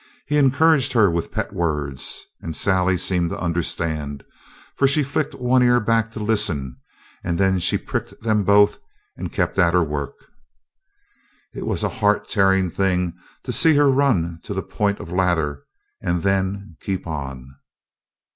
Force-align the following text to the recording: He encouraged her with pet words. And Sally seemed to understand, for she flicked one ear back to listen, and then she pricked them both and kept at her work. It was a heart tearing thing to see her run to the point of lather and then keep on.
He 0.25 0.37
encouraged 0.37 0.93
her 0.93 1.11
with 1.11 1.31
pet 1.31 1.53
words. 1.53 2.25
And 2.41 2.55
Sally 2.55 2.97
seemed 2.97 3.29
to 3.29 3.39
understand, 3.39 4.23
for 4.75 4.87
she 4.87 5.03
flicked 5.03 5.35
one 5.35 5.61
ear 5.61 5.79
back 5.79 6.09
to 6.13 6.19
listen, 6.19 6.77
and 7.23 7.37
then 7.37 7.59
she 7.59 7.77
pricked 7.77 8.19
them 8.21 8.43
both 8.43 8.79
and 9.15 9.31
kept 9.31 9.59
at 9.59 9.75
her 9.75 9.83
work. 9.83 10.15
It 11.53 11.67
was 11.67 11.83
a 11.83 11.89
heart 12.01 12.27
tearing 12.27 12.71
thing 12.71 13.13
to 13.43 13.51
see 13.51 13.75
her 13.75 13.91
run 13.91 14.39
to 14.41 14.55
the 14.55 14.63
point 14.63 14.99
of 14.99 15.11
lather 15.11 15.65
and 16.01 16.23
then 16.23 16.77
keep 16.81 17.05
on. 17.05 17.53